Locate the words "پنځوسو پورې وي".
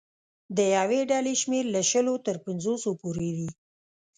2.45-3.49